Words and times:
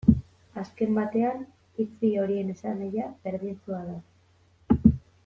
Azken 0.61 0.95
batean, 0.99 1.43
hitz 1.81 1.89
bi 2.01 2.11
horien 2.23 2.49
esanahia 2.57 3.11
berdintsua 3.29 3.85
da. 3.91 4.83